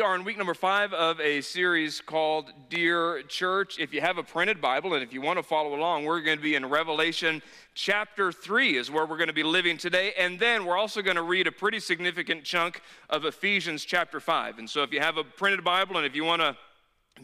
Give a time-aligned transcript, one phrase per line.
[0.00, 3.78] We are in week number five of a series called Dear Church.
[3.78, 6.38] If you have a printed Bible and if you want to follow along, we're going
[6.38, 7.42] to be in Revelation
[7.74, 10.14] chapter three, is where we're going to be living today.
[10.16, 14.58] And then we're also going to read a pretty significant chunk of Ephesians chapter five.
[14.58, 16.56] And so if you have a printed Bible and if you want to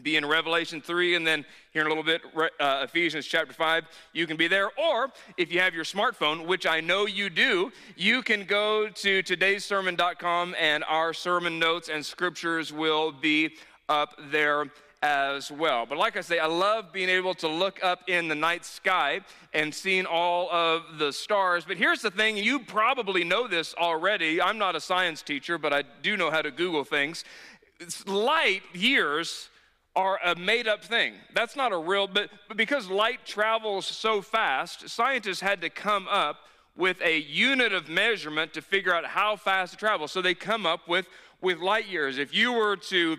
[0.03, 2.21] be in Revelation 3 and then here in a little bit,
[2.59, 3.85] uh, Ephesians chapter 5.
[4.13, 4.69] You can be there.
[4.77, 9.23] Or if you have your smartphone, which I know you do, you can go to
[9.23, 13.55] today'ssermon.com and our sermon notes and scriptures will be
[13.89, 14.65] up there
[15.03, 15.85] as well.
[15.85, 19.21] But like I say, I love being able to look up in the night sky
[19.53, 21.65] and seeing all of the stars.
[21.65, 24.41] But here's the thing you probably know this already.
[24.41, 27.23] I'm not a science teacher, but I do know how to Google things.
[28.07, 29.49] light years
[29.97, 31.15] are a made up thing.
[31.33, 36.07] That's not a real, but, but because light travels so fast, scientists had to come
[36.07, 36.37] up
[36.75, 40.11] with a unit of measurement to figure out how fast it travels.
[40.11, 41.07] So they come up with,
[41.41, 42.19] with light years.
[42.19, 43.17] If you were to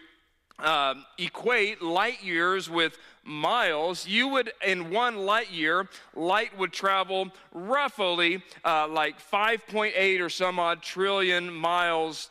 [0.60, 7.32] um, equate light years with miles, you would, in one light year, light would travel
[7.52, 12.30] roughly uh, like 5.8 or some odd trillion miles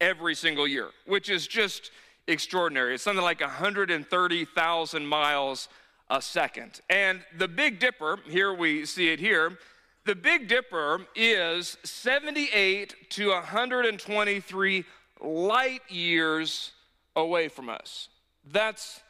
[0.00, 1.90] every single year, which is just
[2.28, 2.94] extraordinary.
[2.94, 5.68] It's something like 130,000 miles
[6.10, 6.80] a second.
[6.88, 9.58] And the Big Dipper, here we see it here,
[10.04, 14.84] the Big Dipper is 78 to 123
[15.20, 16.72] light years
[17.14, 18.08] away from us.
[18.50, 19.02] That's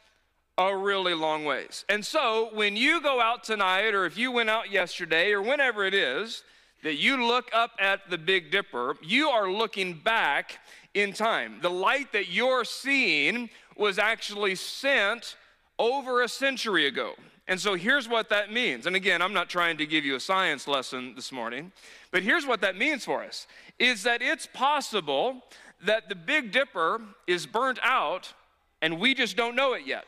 [0.57, 1.85] a really long ways.
[1.87, 5.85] And so when you go out tonight, or if you went out yesterday, or whenever
[5.85, 6.43] it is,
[6.83, 10.59] that you look up at the Big Dipper, you are looking back
[10.93, 11.59] in time.
[11.61, 15.35] The light that you're seeing was actually sent
[15.77, 17.13] over a century ago.
[17.47, 18.85] And so here's what that means.
[18.85, 21.71] And again, I'm not trying to give you a science lesson this morning,
[22.11, 23.47] but here's what that means for us
[23.79, 25.43] is that it's possible
[25.83, 28.33] that the Big Dipper is burnt out
[28.81, 30.05] and we just don't know it yet.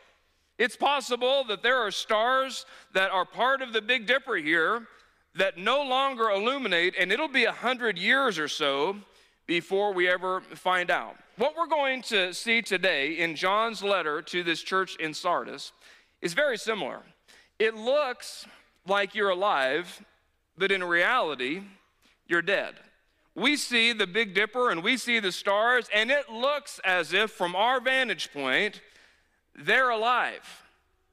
[0.58, 4.86] It's possible that there are stars that are part of the Big Dipper here
[5.34, 8.96] that no longer illuminate, and it'll be a hundred years or so
[9.46, 11.16] before we ever find out.
[11.36, 15.72] What we're going to see today in John's letter to this church in Sardis
[16.20, 17.02] is very similar.
[17.58, 18.46] It looks
[18.86, 20.04] like you're alive,
[20.56, 21.62] but in reality,
[22.26, 22.74] you're dead.
[23.34, 27.30] We see the Big Dipper and we see the stars, and it looks as if,
[27.30, 28.80] from our vantage point,
[29.54, 30.62] they're alive.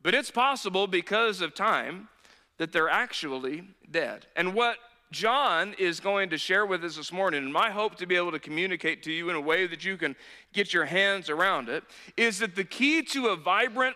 [0.02, 2.10] But it's possible because of time
[2.58, 4.28] that they're actually dead.
[4.36, 4.78] And what
[5.12, 8.32] John is going to share with us this morning, and my hope to be able
[8.32, 10.16] to communicate to you in a way that you can
[10.54, 11.84] get your hands around it,
[12.16, 13.96] is that the key to a vibrant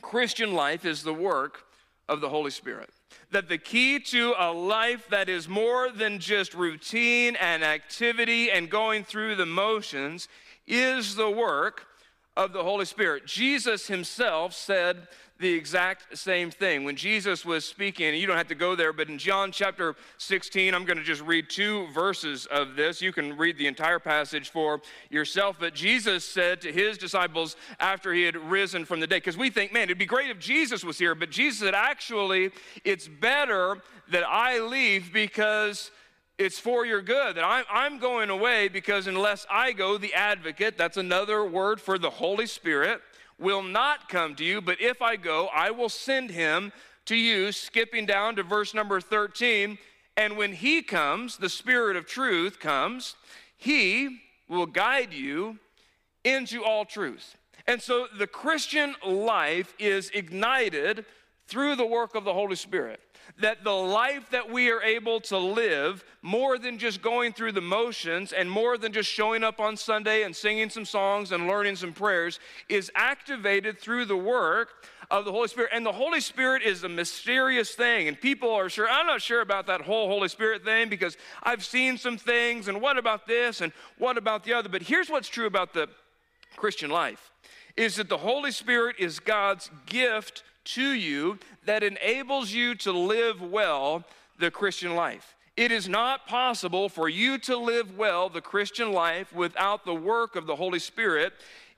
[0.00, 1.64] Christian life is the work
[2.08, 2.88] of the Holy Spirit.
[3.30, 8.70] That the key to a life that is more than just routine and activity and
[8.70, 10.28] going through the motions
[10.66, 11.84] is the work
[12.38, 13.26] of the Holy Spirit.
[13.26, 16.82] Jesus himself said the exact same thing.
[16.82, 20.74] When Jesus was speaking, you don't have to go there, but in John chapter 16,
[20.74, 23.00] I'm going to just read two verses of this.
[23.00, 25.56] You can read the entire passage for yourself.
[25.60, 29.48] But Jesus said to his disciples after he had risen from the dead, because we
[29.48, 32.50] think, man, it'd be great if Jesus was here, but Jesus said, actually,
[32.84, 35.92] it's better that I leave because
[36.38, 40.78] it's for your good that I'm, I'm going away because unless I go, the advocate,
[40.78, 43.00] that's another word for the Holy Spirit,
[43.38, 46.72] will not come to you, but if I go, I will send him
[47.06, 47.52] to you.
[47.52, 49.78] Skipping down to verse number 13.
[50.16, 53.14] And when he comes, the Spirit of truth comes,
[53.56, 55.58] he will guide you
[56.24, 57.36] into all truth.
[57.66, 61.04] And so the Christian life is ignited
[61.48, 63.00] through the work of the Holy Spirit
[63.40, 67.60] that the life that we are able to live, more than just going through the
[67.60, 71.76] motions and more than just showing up on Sunday and singing some songs and learning
[71.76, 75.70] some prayers, is activated through the work of the Holy Spirit.
[75.72, 78.08] And the Holy Spirit is a mysterious thing.
[78.08, 81.64] And people are sure, I'm not sure about that whole Holy Spirit thing because I've
[81.64, 84.68] seen some things, and what about this, and what about the other.
[84.68, 85.88] But here's what's true about the
[86.56, 87.30] Christian life
[87.76, 90.42] is that the Holy Spirit is God's gift
[90.74, 94.04] to you that enables you to live well
[94.38, 95.34] the Christian life.
[95.56, 100.36] It is not possible for you to live well the Christian life without the work
[100.36, 101.32] of the Holy Spirit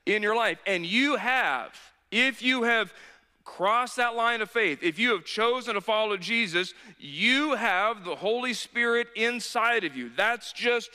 [0.04, 0.58] in your life.
[0.66, 1.74] And you have,
[2.10, 2.92] if you have
[3.44, 8.16] crossed that line of faith, if you have chosen to follow Jesus, you have the
[8.16, 10.10] Holy Spirit inside of you.
[10.14, 10.90] That's just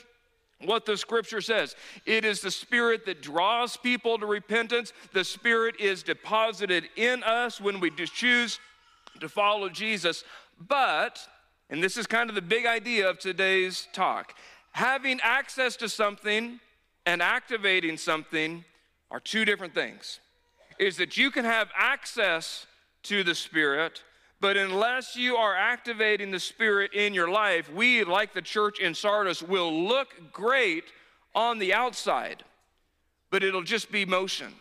[0.68, 1.76] what the scripture says.
[2.06, 4.94] It is the spirit that draws people to repentance.
[5.14, 8.60] The spirit is deposited in us when we choose
[9.20, 10.24] to follow Jesus.
[10.60, 11.20] But,
[11.70, 14.36] and this is kind of the big idea of today's talk,
[14.72, 16.60] having access to something
[17.06, 18.66] and activating something
[19.12, 20.20] are two different things.
[20.80, 22.66] Is that you can have access
[23.04, 24.04] to the Spirit,
[24.45, 28.94] but unless you are activating the Spirit in your life, we, like the church in
[28.94, 30.83] Sardis, will look great
[31.33, 32.44] on the outside,
[33.31, 34.53] but it'll just be motion.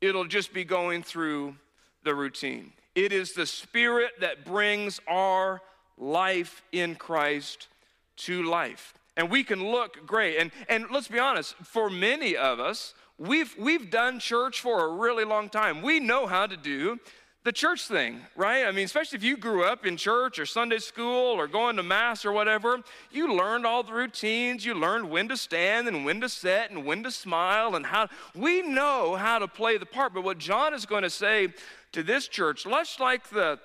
[0.00, 1.54] It'll just be going through
[2.02, 2.72] the routine.
[2.96, 5.62] It is the Spirit that brings our
[5.96, 7.68] life in Christ
[8.16, 8.92] to life.
[9.16, 10.38] And we can look great.
[10.38, 14.96] And, and let's be honest, for many of us, we've, we've done church for a
[14.96, 15.80] really long time.
[15.80, 16.98] We know how to do
[17.44, 18.66] the church thing, right?
[18.66, 21.82] I mean, especially if you grew up in church or Sunday school or going to
[21.82, 22.80] Mass or whatever,
[23.10, 24.64] you learned all the routines.
[24.64, 28.08] You learned when to stand and when to sit and when to smile and how.
[28.34, 30.14] We know how to play the part.
[30.14, 31.48] But what John is going to say
[31.90, 33.58] to this church, much like the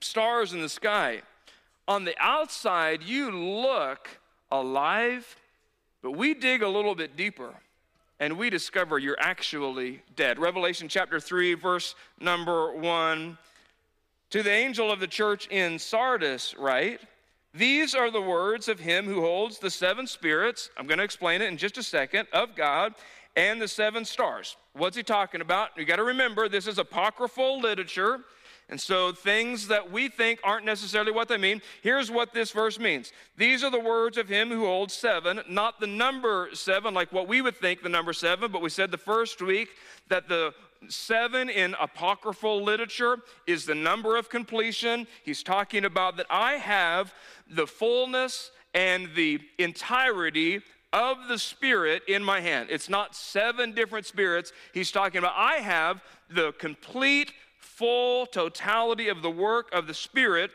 [0.00, 1.20] stars in the sky,
[1.86, 4.08] on the outside, you look
[4.50, 5.36] alive,
[6.00, 7.54] but we dig a little bit deeper
[8.22, 10.38] and we discover you're actually dead.
[10.38, 13.36] Revelation chapter 3, verse number 1.
[14.30, 17.00] To the angel of the church in Sardis, write,
[17.52, 21.42] These are the words of him who holds the seven spirits, I'm going to explain
[21.42, 22.94] it in just a second, of God,
[23.34, 24.56] and the seven stars.
[24.72, 25.70] What's he talking about?
[25.76, 28.20] You got to remember, this is apocryphal literature.
[28.68, 32.78] And so, things that we think aren't necessarily what they mean, here's what this verse
[32.78, 33.12] means.
[33.36, 37.28] These are the words of him who holds seven, not the number seven, like what
[37.28, 39.68] we would think the number seven, but we said the first week
[40.08, 40.54] that the
[40.88, 45.06] seven in apocryphal literature is the number of completion.
[45.22, 47.12] He's talking about that I have
[47.48, 50.62] the fullness and the entirety
[50.92, 52.68] of the Spirit in my hand.
[52.70, 54.52] It's not seven different spirits.
[54.74, 57.32] He's talking about I have the complete
[57.76, 60.50] full totality of the work of the Spirit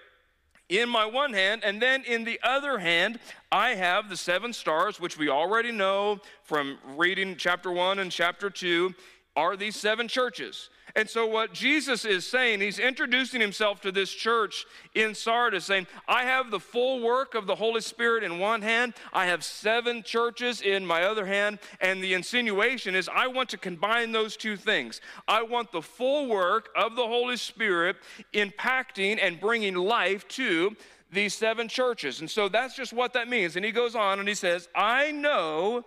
[0.70, 3.20] in my one hand, and then in the other hand,
[3.52, 8.50] I have the seven stars, which we already know from reading chapter one and chapter
[8.50, 8.94] two,
[9.38, 10.70] are these seven churches.
[10.96, 15.86] And so, what Jesus is saying, he's introducing himself to this church in Sardis, saying,
[16.08, 20.02] I have the full work of the Holy Spirit in one hand, I have seven
[20.02, 21.60] churches in my other hand.
[21.82, 25.00] And the insinuation is, I want to combine those two things.
[25.28, 27.98] I want the full work of the Holy Spirit
[28.34, 30.76] impacting and bringing life to
[31.12, 32.22] these seven churches.
[32.22, 33.56] And so, that's just what that means.
[33.56, 35.86] And he goes on and he says, I know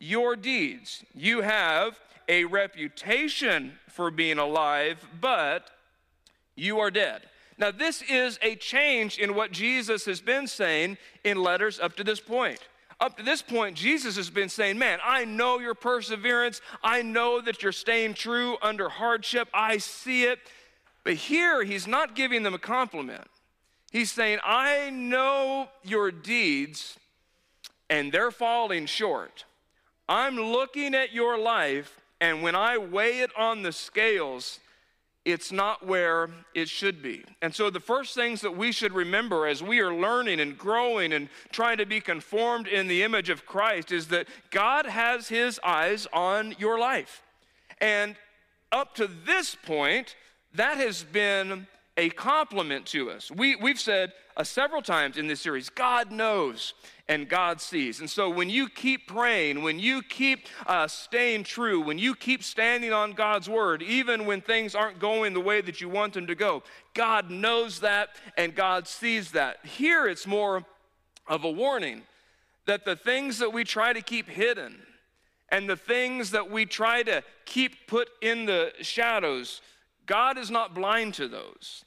[0.00, 1.04] your deeds.
[1.14, 5.70] You have a reputation for being alive, but
[6.56, 7.22] you are dead.
[7.58, 12.04] Now, this is a change in what Jesus has been saying in letters up to
[12.04, 12.58] this point.
[13.00, 16.60] Up to this point, Jesus has been saying, Man, I know your perseverance.
[16.82, 19.48] I know that you're staying true under hardship.
[19.52, 20.38] I see it.
[21.04, 23.26] But here, he's not giving them a compliment.
[23.90, 26.98] He's saying, I know your deeds,
[27.88, 29.44] and they're falling short.
[30.10, 34.58] I'm looking at your life, and when I weigh it on the scales,
[35.24, 37.24] it's not where it should be.
[37.40, 41.12] And so, the first things that we should remember as we are learning and growing
[41.12, 45.60] and trying to be conformed in the image of Christ is that God has His
[45.62, 47.22] eyes on your life.
[47.80, 48.16] And
[48.72, 50.16] up to this point,
[50.54, 53.30] that has been a compliment to us.
[53.30, 56.74] We, we've said uh, several times in this series God knows
[57.08, 58.00] and God sees.
[58.00, 62.42] And so when you keep praying, when you keep uh, staying true, when you keep
[62.42, 66.26] standing on God's word, even when things aren't going the way that you want them
[66.28, 66.62] to go,
[66.94, 69.64] God knows that and God sees that.
[69.66, 70.64] Here it's more
[71.26, 72.02] of a warning
[72.66, 74.80] that the things that we try to keep hidden
[75.48, 79.60] and the things that we try to keep put in the shadows,
[80.06, 81.84] God is not blind to those.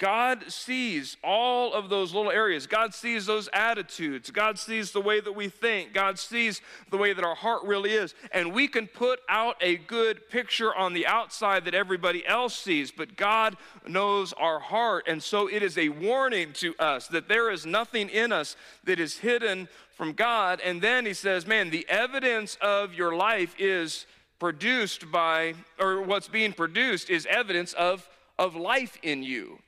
[0.00, 2.66] God sees all of those little areas.
[2.66, 4.30] God sees those attitudes.
[4.30, 5.92] God sees the way that we think.
[5.92, 8.14] God sees the way that our heart really is.
[8.32, 12.90] And we can put out a good picture on the outside that everybody else sees,
[12.90, 15.04] but God knows our heart.
[15.06, 18.98] And so it is a warning to us that there is nothing in us that
[18.98, 20.62] is hidden from God.
[20.64, 24.06] And then he says, man, the evidence of your life is
[24.38, 29.58] produced by, or what's being produced is evidence of, of life in you.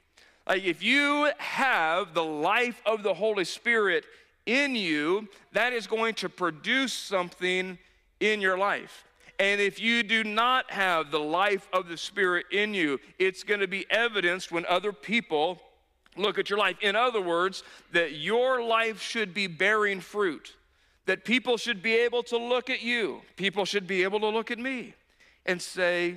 [0.53, 4.05] Like if you have the life of the Holy Spirit
[4.45, 7.79] in you, that is going to produce something
[8.21, 9.05] in your life.
[9.39, 13.61] And if you do not have the life of the Spirit in you, it's going
[13.61, 15.59] to be evidenced when other people
[16.19, 16.77] look at your life.
[16.83, 20.55] In other words, that your life should be bearing fruit,
[21.07, 24.51] that people should be able to look at you, people should be able to look
[24.51, 24.93] at me
[25.47, 26.17] and say,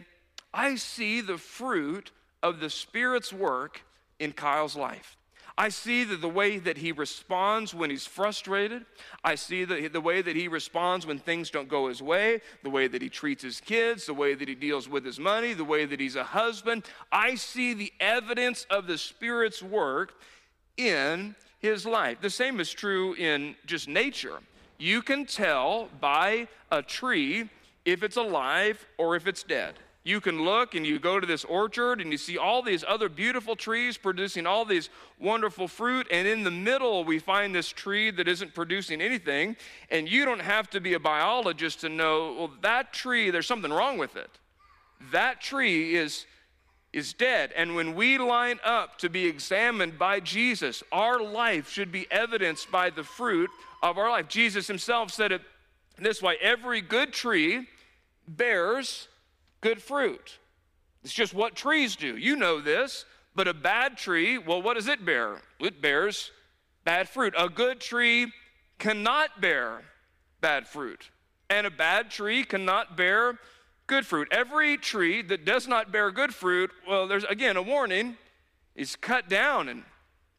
[0.53, 2.11] I see the fruit
[2.43, 3.84] of the Spirit's work
[4.19, 5.17] in Kyle's life.
[5.57, 8.85] I see that the way that he responds when he's frustrated.
[9.23, 12.69] I see the, the way that he responds when things don't go his way, the
[12.69, 15.63] way that he treats his kids, the way that he deals with his money, the
[15.63, 16.83] way that he's a husband.
[17.09, 20.15] I see the evidence of the Spirit's work
[20.75, 22.19] in his life.
[22.19, 24.39] The same is true in just nature.
[24.77, 27.49] You can tell by a tree
[27.85, 29.75] if it's alive or if it's dead.
[30.05, 33.09] You can look and you go to this orchard and you see all these other
[33.09, 36.07] beautiful trees producing all these wonderful fruit.
[36.11, 39.57] And in the middle, we find this tree that isn't producing anything.
[39.89, 43.73] And you don't have to be a biologist to know, well, that tree, there's something
[43.73, 44.29] wrong with it.
[45.11, 46.27] That tree is,
[46.93, 47.51] is dead.
[47.55, 52.71] And when we line up to be examined by Jesus, our life should be evidenced
[52.71, 53.49] by the fruit
[53.81, 54.27] of our life.
[54.27, 55.41] Jesus himself said it
[55.97, 57.67] this way every good tree
[58.27, 59.07] bears
[59.65, 60.37] good fruit.
[61.03, 62.15] It's just what trees do.
[62.17, 63.03] You know this.
[63.33, 65.41] But a bad tree, well, what does it bear?
[65.59, 66.31] It bears
[66.83, 67.33] bad fruit.
[67.35, 68.31] A good tree
[68.77, 69.81] cannot bear
[70.39, 71.09] bad fruit,
[71.49, 73.39] and a bad tree cannot bear
[73.87, 74.27] good fruit.
[74.31, 78.17] Every tree that does not bear good fruit, well, there's again a warning,
[78.75, 79.83] is cut down and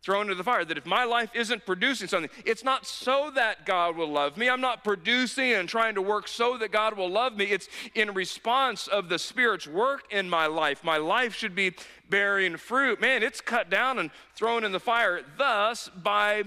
[0.07, 0.65] thrown into the fire.
[0.65, 4.49] That if my life isn't producing something, it's not so that God will love me.
[4.49, 7.47] I'm not producing and trying to work so that God will love me.
[7.47, 10.85] It's in response of the Spirit's work in my life.
[10.85, 11.75] My life should be
[12.09, 13.01] bearing fruit.
[13.01, 15.23] Man, it's cut down and thrown in the fire.
[15.37, 16.45] Thus, by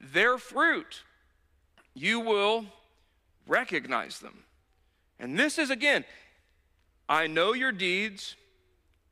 [0.00, 1.02] their fruit,
[1.92, 2.64] you will
[3.46, 4.44] recognize them.
[5.20, 6.06] And this is again,
[7.10, 8.36] I know your deeds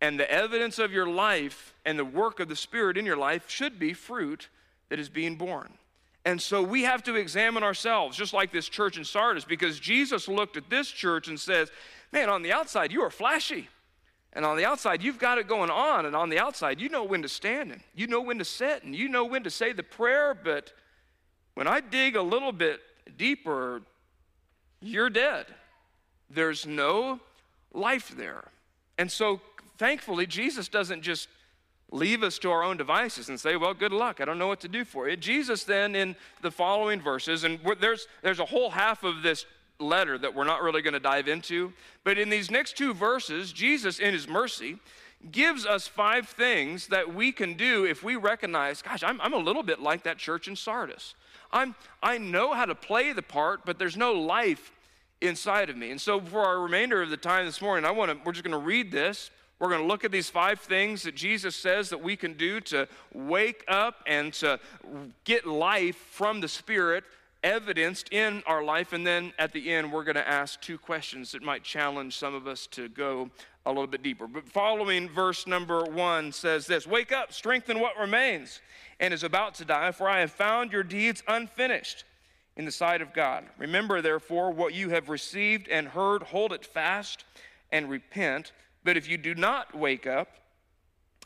[0.00, 3.48] and the evidence of your life and the work of the Spirit in your life
[3.48, 4.48] should be fruit
[4.88, 5.74] that is being borne.
[6.24, 10.28] And so we have to examine ourselves, just like this church in Sardis, because Jesus
[10.28, 11.70] looked at this church and says,
[12.12, 13.68] Man, on the outside, you are flashy.
[14.32, 16.06] And on the outside, you've got it going on.
[16.06, 18.84] And on the outside, you know when to stand and you know when to sit
[18.84, 20.34] and you know when to say the prayer.
[20.34, 20.72] But
[21.54, 22.80] when I dig a little bit
[23.16, 23.82] deeper,
[24.80, 25.46] you're dead.
[26.28, 27.20] There's no
[27.72, 28.44] life there.
[28.98, 29.40] And so
[29.80, 31.26] thankfully, Jesus doesn't just
[31.90, 34.20] leave us to our own devices and say, well, good luck.
[34.20, 35.16] I don't know what to do for you.
[35.16, 39.46] Jesus then, in the following verses, and there's, there's a whole half of this
[39.78, 41.72] letter that we're not really going to dive into,
[42.04, 44.76] but in these next two verses, Jesus, in his mercy,
[45.32, 49.38] gives us five things that we can do if we recognize, gosh, I'm, I'm a
[49.38, 51.14] little bit like that church in Sardis.
[51.52, 54.72] I'm, I know how to play the part, but there's no life
[55.22, 55.90] inside of me.
[55.90, 58.44] And so, for our remainder of the time this morning, I want to, we're just
[58.44, 59.30] going to read this
[59.60, 62.60] we're going to look at these five things that Jesus says that we can do
[62.62, 64.58] to wake up and to
[65.24, 67.04] get life from the Spirit
[67.42, 68.92] evidenced in our life.
[68.92, 72.34] And then at the end, we're going to ask two questions that might challenge some
[72.34, 73.30] of us to go
[73.66, 74.26] a little bit deeper.
[74.26, 78.60] But following verse number one says this Wake up, strengthen what remains
[78.98, 82.04] and is about to die, for I have found your deeds unfinished
[82.56, 83.44] in the sight of God.
[83.58, 87.24] Remember, therefore, what you have received and heard, hold it fast
[87.70, 88.52] and repent.
[88.84, 90.28] But if you do not wake up,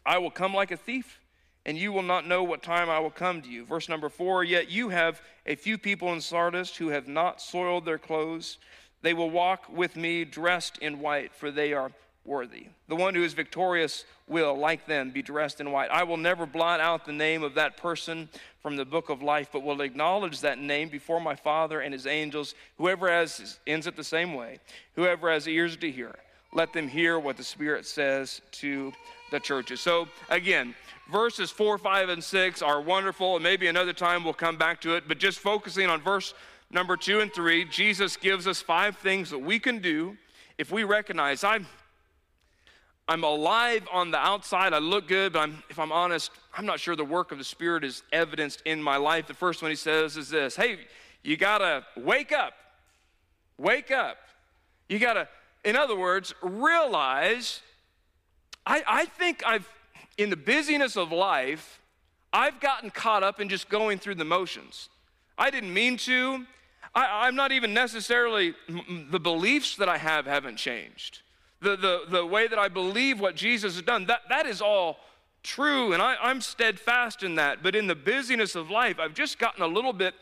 [0.04, 1.20] I will come like a thief,
[1.64, 3.64] and you will not know what time I will come to you.
[3.64, 7.84] Verse number four Yet you have a few people in Sardis who have not soiled
[7.84, 8.58] their clothes.
[9.02, 11.92] They will walk with me dressed in white, for they are
[12.24, 12.68] worthy.
[12.88, 15.90] The one who is victorious will, like them, be dressed in white.
[15.90, 18.30] I will never blot out the name of that person
[18.62, 22.06] from the book of life, but will acknowledge that name before my Father and his
[22.06, 22.54] angels.
[22.78, 24.58] Whoever has, ends it the same way,
[24.96, 26.14] whoever has ears to hear
[26.54, 28.92] let them hear what the Spirit says to
[29.30, 29.80] the churches.
[29.80, 30.74] So, again,
[31.10, 34.94] verses 4, 5, and 6 are wonderful, and maybe another time we'll come back to
[34.94, 36.32] it, but just focusing on verse
[36.70, 40.16] number 2 and 3, Jesus gives us five things that we can do
[40.56, 41.66] if we recognize I'm.
[43.06, 44.72] I'm alive on the outside.
[44.72, 47.44] I look good, but I'm, if I'm honest, I'm not sure the work of the
[47.44, 49.26] Spirit is evidenced in my life.
[49.26, 50.78] The first one he says is this Hey,
[51.22, 52.54] you got to wake up.
[53.58, 54.16] Wake up.
[54.88, 55.28] You got to
[55.64, 57.60] in other words, realize
[58.66, 59.68] I, I think I've,
[60.16, 61.80] in the busyness of life,
[62.32, 64.88] I've gotten caught up in just going through the motions.
[65.36, 66.46] I didn't mean to.
[66.94, 68.54] I, am not even necessarily,
[69.10, 71.22] the beliefs that I have haven't changed.
[71.60, 74.98] The, the, the way that I believe what Jesus has done, that, that is all
[75.42, 77.62] true, and I, I'm steadfast in that.
[77.62, 80.14] But in the busyness of life, I've just gotten a little bit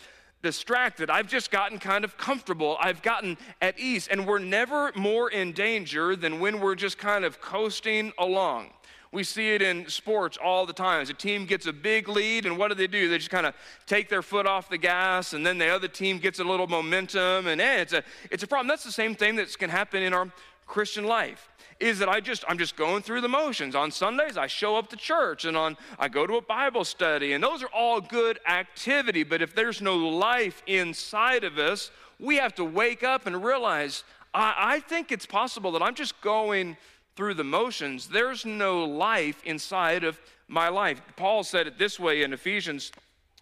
[0.42, 1.08] distracted.
[1.11, 2.76] I've just gotten kind of comfortable.
[2.80, 4.08] I've gotten at ease.
[4.08, 8.70] And we're never more in danger than when we're just kind of coasting along.
[9.12, 11.02] We see it in sports all the time.
[11.02, 13.11] As a team gets a big lead, and what do they do?
[13.11, 13.54] They just kind of
[13.87, 17.46] take their foot off the gas, and then the other team gets a little momentum,
[17.46, 18.68] and eh, it's, a, it's a problem.
[18.68, 20.32] That's the same thing that can happen in our
[20.66, 21.51] Christian life
[21.82, 23.74] is that I just I'm just going through the motions.
[23.74, 27.32] On Sundays I show up to church and on I go to a Bible study
[27.32, 32.36] and those are all good activity, but if there's no life inside of us, we
[32.36, 36.76] have to wake up and realize I, I think it's possible that I'm just going
[37.16, 38.06] through the motions.
[38.06, 41.02] There's no life inside of my life.
[41.16, 42.92] Paul said it this way in Ephesians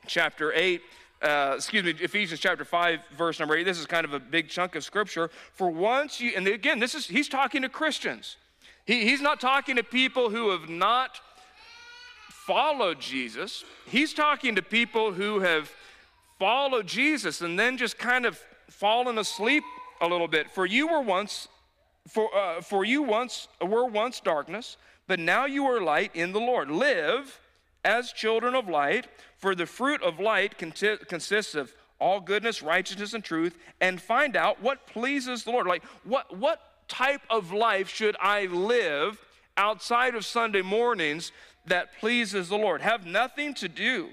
[0.06, 0.80] chapter 8
[1.22, 3.64] uh, excuse me, Ephesians chapter 5, verse number 8.
[3.64, 5.30] This is kind of a big chunk of scripture.
[5.52, 8.36] For once you, and again, this is, he's talking to Christians.
[8.86, 11.20] He, he's not talking to people who have not
[12.30, 13.64] followed Jesus.
[13.86, 15.70] He's talking to people who have
[16.38, 19.62] followed Jesus and then just kind of fallen asleep
[20.00, 20.50] a little bit.
[20.50, 21.48] For you were once,
[22.08, 26.40] for, uh, for you once were once darkness, but now you are light in the
[26.40, 26.70] Lord.
[26.70, 27.39] Live
[27.84, 29.06] as children of light,
[29.36, 34.62] for the fruit of light consists of all goodness, righteousness, and truth, and find out
[34.62, 35.66] what pleases the Lord.
[35.66, 39.20] Like, what, what type of life should I live
[39.56, 41.32] outside of Sunday mornings
[41.66, 42.80] that pleases the Lord?
[42.80, 44.08] Have nothing to do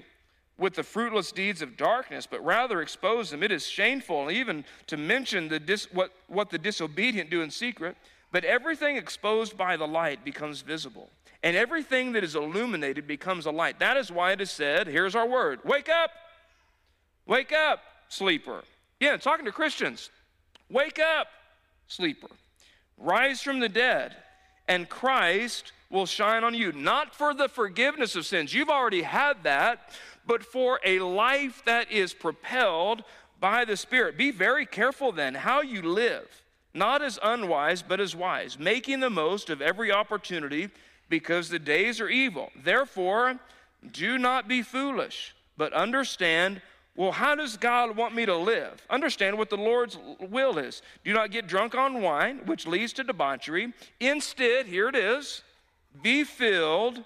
[0.58, 3.42] with the fruitless deeds of darkness, but rather expose them.
[3.42, 7.96] It is shameful even to mention the dis, what, what the disobedient do in secret,
[8.32, 11.10] but everything exposed by the light becomes visible
[11.42, 13.78] and everything that is illuminated becomes a light.
[13.78, 16.10] That is why it is said, here's our word wake up,
[17.26, 18.62] wake up, sleeper.
[19.00, 20.10] Yeah, talking to Christians.
[20.70, 21.28] Wake up,
[21.86, 22.28] sleeper.
[22.98, 24.16] Rise from the dead,
[24.66, 26.72] and Christ will shine on you.
[26.72, 29.92] Not for the forgiveness of sins, you've already had that,
[30.26, 33.04] but for a life that is propelled
[33.40, 34.18] by the Spirit.
[34.18, 36.42] Be very careful then how you live,
[36.74, 40.68] not as unwise, but as wise, making the most of every opportunity
[41.08, 42.50] because the days are evil.
[42.56, 43.38] Therefore,
[43.92, 46.60] do not be foolish, but understand
[46.98, 48.84] well, how does God want me to live?
[48.90, 50.82] Understand what the Lord's will is.
[51.04, 53.72] Do not get drunk on wine, which leads to debauchery.
[54.00, 55.44] Instead, here it is
[56.02, 57.04] be filled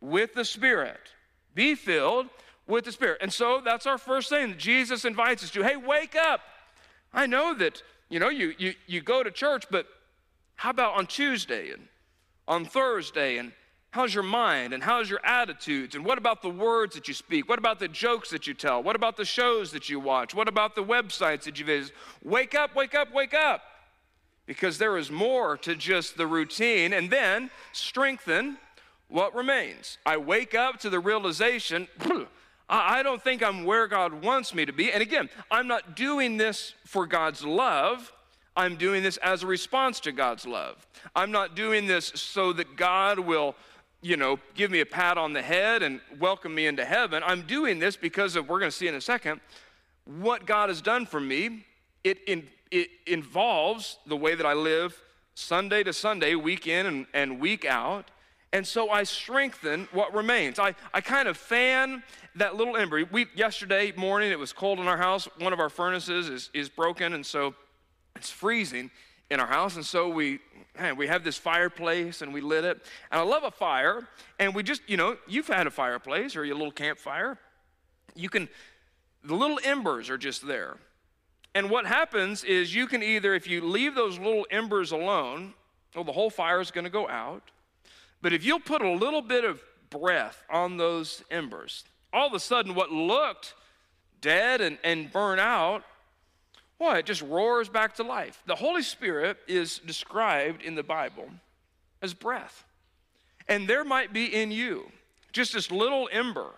[0.00, 0.98] with the Spirit.
[1.54, 2.26] Be filled
[2.66, 3.18] with the Spirit.
[3.20, 5.62] And so that's our first thing that Jesus invites us to.
[5.62, 6.40] Hey, wake up.
[7.12, 9.86] I know that, you know, you, you, you go to church, but
[10.56, 11.86] how about on Tuesday and
[12.46, 13.52] on Thursday and
[13.90, 17.48] how's your mind and how's your attitudes and what about the words that you speak?
[17.48, 18.82] What about the jokes that you tell?
[18.82, 20.34] What about the shows that you watch?
[20.34, 21.94] What about the websites that you visit?
[22.22, 23.62] Wake up wake up wake up!
[24.46, 28.58] Because there is more to just the routine and then strengthen
[29.08, 29.98] what remains.
[30.04, 31.88] I wake up to the realization
[32.68, 34.90] I don't think I'm where God wants me to be.
[34.90, 38.10] And again, I'm not doing this for God's love.
[38.56, 40.86] I'm doing this as a response to God's love.
[41.14, 43.56] I'm not doing this so that God will,
[44.00, 47.22] you know, give me a pat on the head and welcome me into heaven.
[47.26, 49.40] I'm doing this because of, we're going to see in a second,
[50.04, 51.64] what God has done for me.
[52.04, 55.00] It, in, it involves the way that I live
[55.34, 58.10] Sunday to Sunday, week in and, and week out.
[58.52, 60.60] And so I strengthen what remains.
[60.60, 62.04] I, I kind of fan
[62.36, 63.04] that little ember.
[63.10, 65.26] We, yesterday morning, it was cold in our house.
[65.38, 67.54] One of our furnaces is, is broken, and so
[68.16, 68.90] it's freezing
[69.30, 70.40] in our house, and so we
[70.78, 72.82] man, we have this fireplace and we lit it.
[73.10, 76.44] And I love a fire, and we just, you know, you've had a fireplace or
[76.44, 77.38] your little campfire.
[78.14, 78.48] You can,
[79.22, 80.76] the little embers are just there.
[81.54, 85.54] And what happens is you can either, if you leave those little embers alone,
[85.94, 87.50] well, the whole fire is going to go out.
[88.20, 92.40] But if you'll put a little bit of breath on those embers, all of a
[92.40, 93.54] sudden what looked
[94.20, 95.84] dead and, and burn out
[96.78, 98.42] well, it just roars back to life.
[98.46, 101.28] The Holy Spirit is described in the Bible
[102.02, 102.64] as breath.
[103.48, 104.90] And there might be in you
[105.32, 106.50] just this little ember,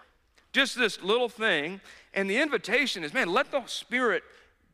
[0.53, 1.81] just this little thing.
[2.15, 4.23] And the invitation is man, let the Spirit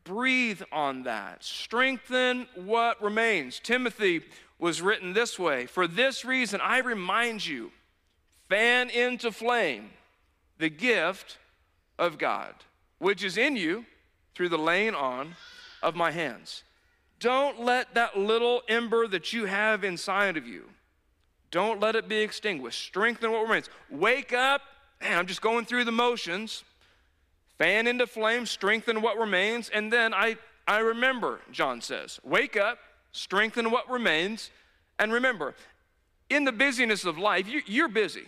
[0.03, 3.59] breathe on that, strengthen what remains.
[3.59, 4.21] Timothy
[4.59, 7.71] was written this way For this reason, I remind you,
[8.49, 9.91] fan into flame
[10.57, 11.37] the gift
[11.97, 12.53] of God,
[12.99, 13.85] which is in you
[14.35, 15.35] through the laying on
[15.81, 16.63] of my hands.
[17.19, 20.69] Don't let that little ember that you have inside of you,
[21.51, 22.83] don't let it be extinguished.
[22.83, 23.69] Strengthen what remains.
[23.89, 24.61] Wake up.
[25.01, 26.63] Man, I'm just going through the motions.
[27.57, 29.69] Fan into flame, strengthen what remains.
[29.69, 32.79] And then I, I remember, John says, wake up,
[33.11, 34.49] strengthen what remains.
[34.97, 35.53] And remember,
[36.29, 38.27] in the busyness of life, you, you're busy.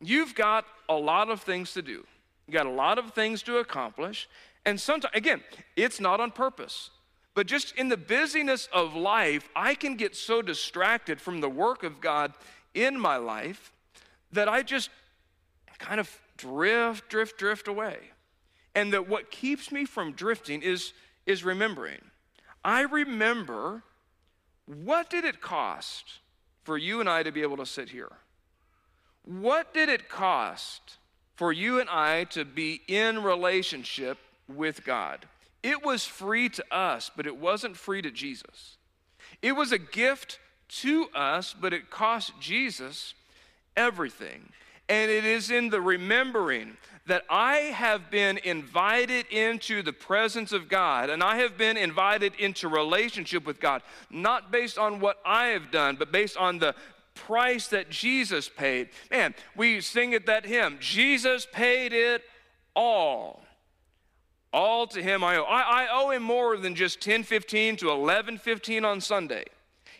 [0.00, 2.06] You've got a lot of things to do.
[2.46, 4.28] You got a lot of things to accomplish.
[4.66, 5.42] And sometimes, again,
[5.76, 6.90] it's not on purpose.
[7.34, 11.84] But just in the busyness of life, I can get so distracted from the work
[11.84, 12.34] of God
[12.74, 13.72] in my life
[14.32, 14.90] that I just
[15.78, 17.98] kind of drift, drift, drift away.
[18.74, 20.92] And that what keeps me from drifting is,
[21.26, 22.00] is remembering.
[22.64, 23.82] I remember
[24.66, 26.20] what did it cost
[26.64, 28.10] for you and I to be able to sit here?
[29.24, 30.96] What did it cost
[31.36, 35.26] for you and I to be in relationship with God?
[35.62, 38.76] It was free to us, but it wasn't free to Jesus.
[39.42, 43.14] It was a gift to us, but it cost Jesus
[43.76, 44.50] everything.
[44.88, 50.68] And it is in the remembering that I have been invited into the presence of
[50.68, 55.48] God and I have been invited into relationship with God, not based on what I
[55.48, 56.74] have done, but based on the
[57.14, 58.90] price that Jesus paid.
[59.10, 62.22] Man, we sing it that hymn Jesus paid it
[62.74, 63.45] all.
[64.56, 65.42] All to him I owe.
[65.42, 69.44] I, I owe him more than just 1015 to 1115 on Sunday.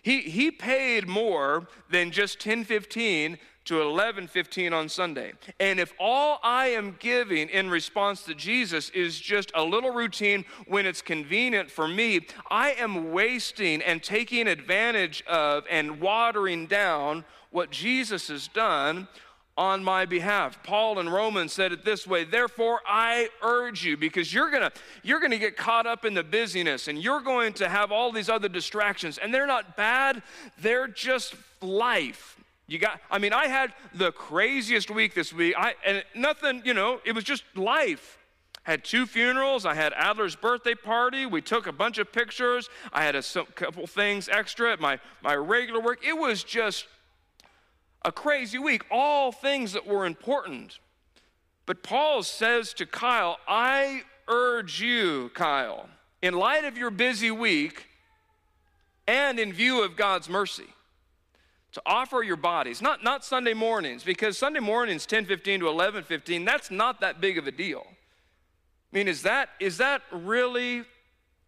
[0.01, 5.35] He, he paid more than just 1015 to 11:15 on Sunday.
[5.61, 10.47] And if all I am giving in response to Jesus is just a little routine
[10.67, 17.27] when it's convenient for me, I am wasting and taking advantage of and watering down
[17.51, 19.07] what Jesus has done
[19.57, 20.63] on my behalf.
[20.63, 24.73] Paul in Romans said it this way, therefore I urge you because you're going to
[25.03, 28.13] you're going to get caught up in the busyness and you're going to have all
[28.13, 30.23] these other distractions and they're not bad,
[30.61, 32.37] they're just life.
[32.69, 35.55] You got, I mean, I had the craziest week this week.
[35.57, 38.19] I, and nothing, you know, it was just life.
[38.65, 39.65] Had two funerals.
[39.65, 41.25] I had Adler's birthday party.
[41.25, 42.69] We took a bunch of pictures.
[42.93, 43.23] I had a
[43.55, 46.05] couple things extra at my, my regular work.
[46.05, 46.87] It was just
[48.07, 50.79] a crazy week, all things that were important.
[51.67, 55.89] But Paul says to Kyle, I urge you, Kyle,
[56.23, 57.89] in light of your busy week
[59.09, 60.69] and in view of God's mercy,
[61.73, 66.05] to offer your bodies, not, not Sunday mornings, because Sunday mornings, 10 15 to 11
[66.05, 67.85] 15, that's not that big of a deal.
[67.91, 70.85] I mean, is that, is that really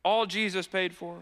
[0.04, 1.18] all Jesus paid for?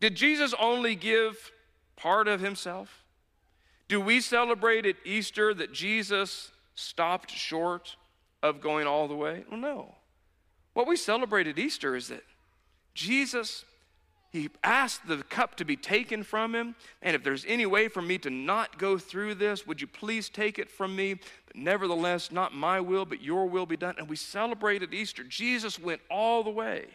[0.00, 1.52] Did Jesus only give
[1.96, 3.01] part of himself?
[3.92, 7.96] Do we celebrate at Easter that Jesus stopped short
[8.42, 9.44] of going all the way?
[9.50, 9.94] Well, no.
[10.72, 12.24] What we celebrate at Easter is that
[12.94, 13.66] Jesus
[14.30, 16.74] he asked the cup to be taken from him.
[17.02, 20.30] And if there's any way for me to not go through this, would you please
[20.30, 21.20] take it from me?
[21.46, 23.96] But nevertheless, not my will, but your will be done.
[23.98, 25.22] And we celebrated Easter.
[25.22, 26.86] Jesus went all the way.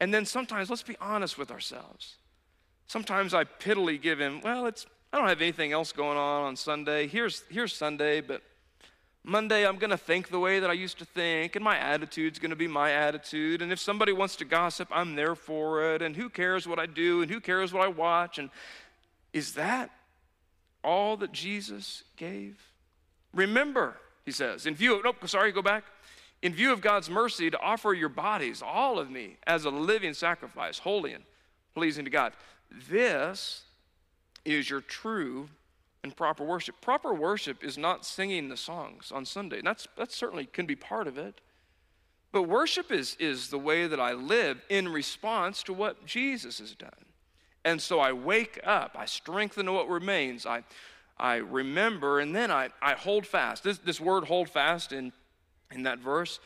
[0.00, 2.16] And then sometimes, let's be honest with ourselves.
[2.86, 6.56] Sometimes I pittily give him, well, it's I don't have anything else going on on
[6.56, 7.06] Sunday.
[7.06, 8.42] Here's, here's Sunday, but
[9.24, 12.38] Monday, I'm going to think the way that I used to think, and my attitude's
[12.38, 13.62] going to be my attitude.
[13.62, 16.02] And if somebody wants to gossip, I'm there for it.
[16.02, 18.38] And who cares what I do, and who cares what I watch?
[18.38, 18.50] And
[19.32, 19.90] is that
[20.84, 22.60] all that Jesus gave?
[23.34, 25.84] Remember, he says, in view of, nope, sorry, go back.
[26.40, 30.14] In view of God's mercy, to offer your bodies, all of me, as a living
[30.14, 31.24] sacrifice, holy and
[31.74, 32.32] pleasing to God.
[32.88, 33.62] This
[34.44, 35.48] is your true
[36.02, 36.80] and proper worship.
[36.80, 39.60] Proper worship is not singing the songs on Sunday.
[39.62, 41.40] That's, that certainly can be part of it.
[42.30, 46.74] But worship is, is the way that I live in response to what Jesus has
[46.74, 46.90] done.
[47.64, 50.62] And so I wake up, I strengthen what remains, I,
[51.18, 53.64] I remember, and then I, I hold fast.
[53.64, 55.12] This, this word hold fast in,
[55.72, 56.38] in that verse,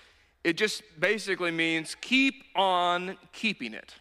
[0.44, 3.94] it just basically means keep on keeping it.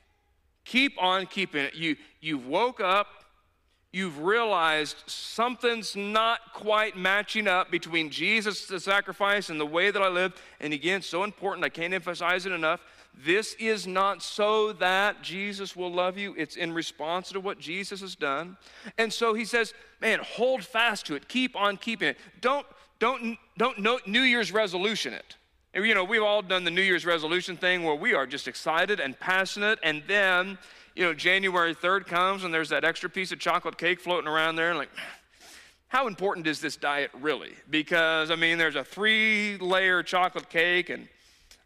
[0.66, 1.76] Keep on keeping it.
[1.76, 3.08] You, you've woke up,
[3.92, 10.02] you've realized something's not quite matching up between Jesus, the sacrifice, and the way that
[10.02, 10.34] I live.
[10.60, 12.80] And again, so important, I can't emphasize it enough.
[13.14, 16.34] This is not so that Jesus will love you.
[16.38, 18.56] It's in response to what Jesus has done.
[18.98, 21.28] And so he says, man, hold fast to it.
[21.28, 22.18] Keep on keeping it.
[22.40, 22.66] Don't,
[23.00, 25.36] don't, don't note New Year's resolution it.
[25.74, 29.00] You know, we've all done the New Year's resolution thing where we are just excited
[29.00, 30.58] and passionate, and then
[30.96, 34.56] you know, January 3rd comes and there's that extra piece of chocolate cake floating around
[34.56, 34.92] there, and like,
[35.88, 37.52] how important is this diet really?
[37.70, 41.08] Because, I mean, there's a three layer chocolate cake, and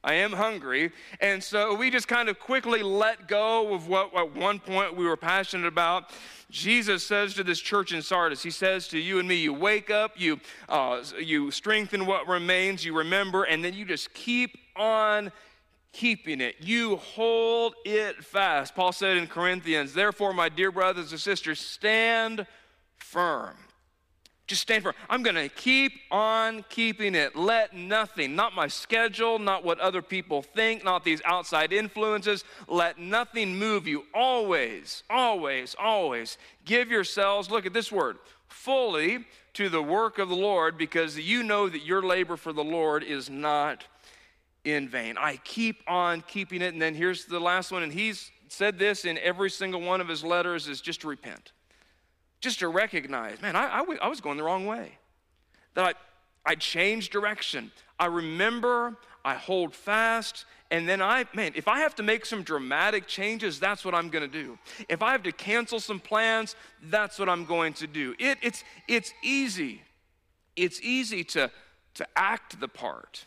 [0.04, 0.92] I am hungry.
[1.20, 5.06] And so we just kind of quickly let go of what at one point we
[5.06, 6.12] were passionate about.
[6.50, 9.90] Jesus says to this church in Sardis, He says to you and me, you wake
[9.90, 15.32] up, you, uh, you strengthen what remains, you remember, and then you just keep on
[15.96, 16.56] keeping it.
[16.60, 18.76] You hold it fast.
[18.76, 22.46] Paul said in Corinthians, Therefore, my dear brothers and sisters, stand
[22.98, 23.56] firm.
[24.46, 24.94] Just stand firm.
[25.10, 27.36] I'm going to keep on keeping it.
[27.36, 33.00] Let nothing, not my schedule, not what other people think, not these outside influences, let
[33.00, 34.04] nothing move you.
[34.14, 38.18] Always, always, always give yourselves, look at this word,
[38.50, 42.64] fully to the work of the Lord because you know that your labor for the
[42.64, 43.86] Lord is not
[44.66, 45.16] in vain.
[45.18, 46.74] I keep on keeping it.
[46.74, 50.08] And then here's the last one, and he's said this in every single one of
[50.08, 51.54] his letters is just to repent,
[52.42, 54.98] just to recognize, man, I, I, I was going the wrong way.
[55.76, 55.96] That
[56.46, 57.72] I, I changed direction.
[58.00, 62.44] I remember, I hold fast, and then I, man, if I have to make some
[62.44, 64.58] dramatic changes, that's what I'm gonna do.
[64.90, 68.16] If I have to cancel some plans, that's what I'm going to do.
[68.20, 69.82] It, it's, it's easy.
[70.56, 71.52] It's easy to,
[71.96, 73.26] to act the part.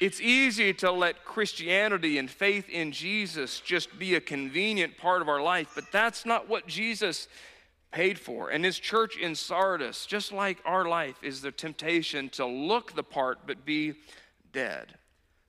[0.00, 5.28] It's easy to let Christianity and faith in Jesus just be a convenient part of
[5.28, 7.28] our life, but that's not what Jesus
[7.92, 8.50] paid for.
[8.50, 13.04] And his church in Sardis, just like our life, is the temptation to look the
[13.04, 13.94] part but be
[14.52, 14.94] dead.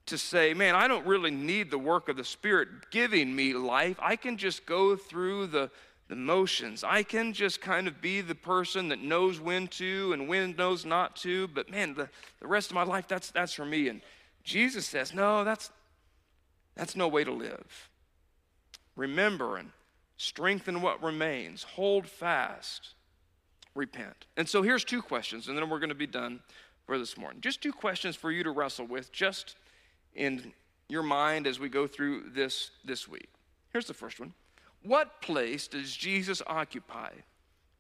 [0.08, 3.98] To say, man, I don't really need the work of the Spirit giving me life.
[4.00, 5.72] I can just go through the,
[6.08, 6.84] the motions.
[6.84, 10.86] I can just kind of be the person that knows when to and when knows
[10.86, 11.48] not to.
[11.48, 12.08] But man, the,
[12.40, 13.90] the rest of my life, that's, that's for me.
[13.90, 14.02] And
[14.46, 15.72] Jesus says, no, that's,
[16.76, 17.90] that's no way to live.
[18.96, 19.72] Remember and
[20.18, 22.94] strengthen what remains, hold fast,
[23.74, 24.28] repent.
[24.38, 26.40] And so here's two questions, and then we're going to be done
[26.86, 27.42] for this morning.
[27.42, 29.56] Just two questions for you to wrestle with, just
[30.14, 30.54] in
[30.88, 33.30] your mind as we go through this this week.
[33.74, 34.34] Here's the first one
[34.84, 37.10] What place does Jesus occupy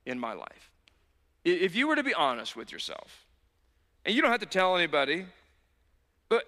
[0.05, 0.71] in my life?
[1.43, 3.25] If you were to be honest with yourself,
[4.03, 5.27] and you don't have to tell anybody,
[6.27, 6.43] but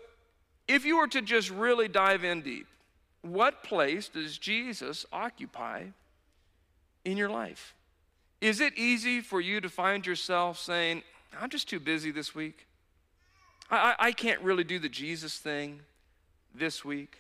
[0.67, 2.67] if you were to just really dive in deep,
[3.21, 5.85] what place does Jesus occupy
[7.05, 7.73] in your life?
[8.41, 11.03] Is it easy for you to find yourself saying,
[11.39, 12.67] I'm just too busy this week?
[13.71, 15.79] I, I, I can't really do the Jesus thing
[16.53, 17.17] this week.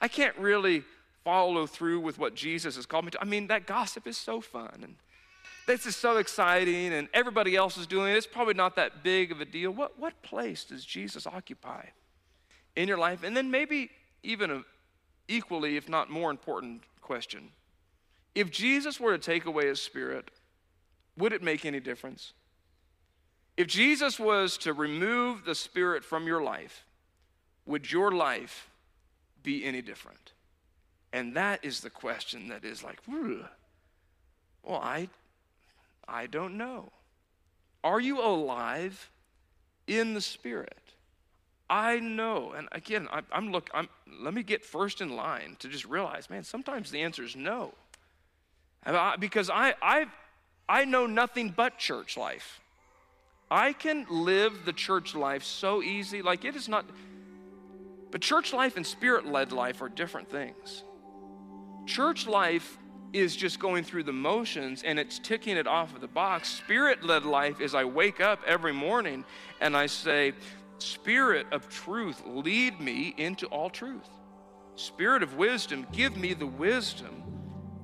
[0.00, 0.84] I can't really
[1.24, 3.20] follow through with what Jesus has called me to.
[3.20, 4.96] I mean, that gossip is so fun and
[5.66, 8.16] this is so exciting and everybody else is doing it.
[8.16, 9.70] It's probably not that big of a deal.
[9.70, 11.86] What, what place does Jesus occupy
[12.76, 13.22] in your life?
[13.22, 13.90] And then maybe
[14.22, 14.64] even a
[15.28, 17.50] equally, if not more important question.
[18.34, 20.30] If Jesus were to take away his spirit,
[21.16, 22.32] would it make any difference?
[23.56, 26.84] If Jesus was to remove the spirit from your life,
[27.66, 28.68] would your life
[29.42, 30.32] be any different?
[31.12, 35.08] And that is the question that is like, well, I,
[36.08, 36.90] I don't know.
[37.84, 39.10] Are you alive
[39.86, 40.93] in the spirit?
[41.68, 43.70] I know, and again, I, am look.
[43.72, 43.88] I'm,
[44.20, 46.44] let me get first in line to just realize, man.
[46.44, 47.72] Sometimes the answer is no,
[48.84, 50.06] I, because I, I,
[50.68, 52.60] I know nothing but church life.
[53.50, 56.84] I can live the church life so easy, like it is not.
[58.10, 60.84] But church life and spirit-led life are different things.
[61.86, 62.78] Church life
[63.12, 66.48] is just going through the motions and it's ticking it off of the box.
[66.48, 69.24] Spirit led life is I wake up every morning
[69.60, 70.32] and I say,
[70.78, 74.08] Spirit of truth, lead me into all truth.
[74.76, 77.22] Spirit of wisdom, give me the wisdom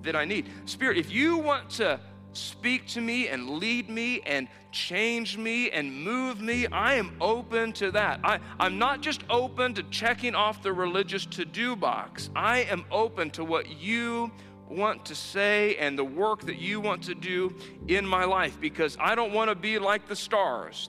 [0.03, 0.51] that I need.
[0.65, 2.01] Spirit, if you want to
[2.33, 7.73] speak to me and lead me and change me and move me, I am open
[7.75, 8.21] to that.
[8.23, 12.85] I, I'm not just open to checking off the religious to do box, I am
[12.91, 14.31] open to what you
[14.69, 17.53] want to say and the work that you want to do
[17.89, 20.89] in my life because I don't want to be like the stars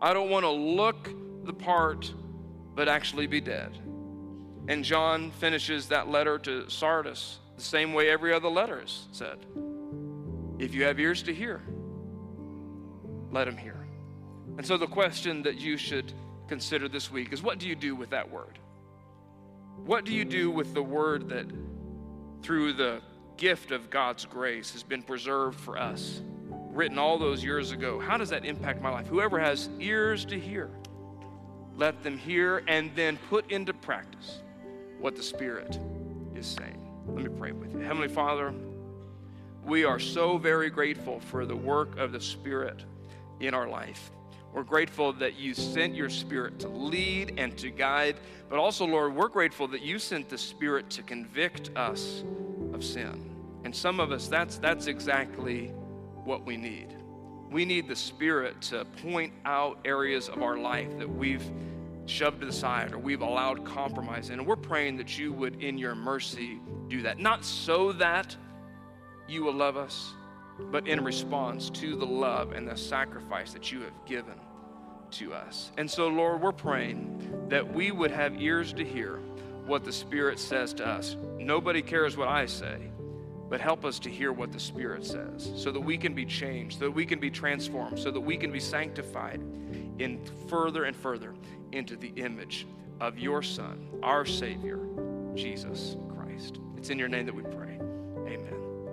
[0.00, 1.08] I don't want to look
[1.44, 2.12] the part,
[2.74, 3.78] but actually be dead.
[4.68, 9.38] And John finishes that letter to Sardis the same way every other letter is said.
[10.58, 11.62] If you have ears to hear,
[13.30, 13.86] let him hear.
[14.56, 16.12] And so the question that you should
[16.48, 18.58] consider this week is what do you do with that word?
[19.84, 21.46] What do you do with the word that
[22.42, 23.00] through the
[23.36, 26.22] gift of God's grace has been preserved for us?
[26.74, 29.06] Written all those years ago, how does that impact my life?
[29.06, 30.68] Whoever has ears to hear,
[31.76, 34.42] let them hear and then put into practice
[34.98, 35.78] what the Spirit
[36.34, 36.80] is saying.
[37.06, 37.78] Let me pray with you.
[37.78, 38.52] Heavenly Father,
[39.64, 42.84] we are so very grateful for the work of the Spirit
[43.40, 44.10] in our life.
[44.52, 48.16] We're grateful that you sent your Spirit to lead and to guide,
[48.48, 52.24] but also, Lord, we're grateful that you sent the Spirit to convict us
[52.72, 53.30] of sin.
[53.64, 55.72] And some of us, that's, that's exactly
[56.24, 56.96] what we need.
[57.50, 61.44] We need the Spirit to point out areas of our life that we've
[62.06, 64.38] shoved to the side or we've allowed compromise in.
[64.40, 67.18] And we're praying that you would, in your mercy, do that.
[67.18, 68.36] Not so that
[69.28, 70.12] you will love us,
[70.58, 74.34] but in response to the love and the sacrifice that you have given
[75.12, 75.70] to us.
[75.78, 79.20] And so, Lord, we're praying that we would have ears to hear
[79.66, 81.16] what the Spirit says to us.
[81.38, 82.90] Nobody cares what I say
[83.48, 86.78] but help us to hear what the Spirit says so that we can be changed,
[86.78, 89.40] so that we can be transformed, so that we can be sanctified
[89.98, 91.34] in further and further
[91.72, 92.66] into the image
[93.00, 94.78] of your Son, our Savior,
[95.34, 96.58] Jesus Christ.
[96.76, 97.78] It's in your name that we pray.
[98.26, 98.63] Amen.